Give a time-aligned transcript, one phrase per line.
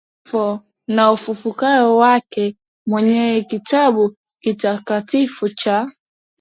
[0.07, 2.57] la kifo na ufufuko wake
[2.87, 5.87] mwenyewe Kitabu kitakatifu cha